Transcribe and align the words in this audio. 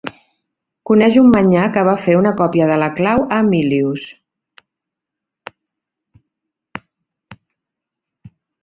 Coneix 0.89 1.17
un 1.21 1.27
manyà 1.35 1.65
que 1.75 1.83
va 1.87 1.93
fer 2.05 2.15
una 2.21 2.31
còpia 2.39 2.71
de 2.73 2.79
la 2.85 2.89
clau 3.01 3.27
a 3.27 3.43
Emilius. 3.45 4.09